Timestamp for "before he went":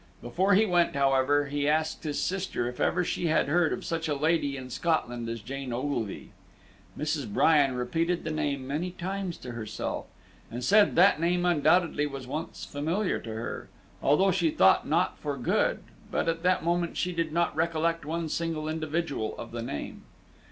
0.19-0.95